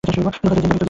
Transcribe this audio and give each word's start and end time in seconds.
দুঃখিত, 0.03 0.53
জেন। 0.55 0.71